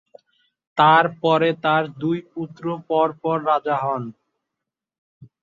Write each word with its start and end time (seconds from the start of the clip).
তাঁর 0.77 1.05
পরে 1.21 1.49
তাঁর 1.63 1.83
দুই 2.01 2.19
পুত্র 2.31 2.63
পর 2.89 3.07
পর 3.21 3.37
রাজা 3.49 3.75
হন। 3.83 4.03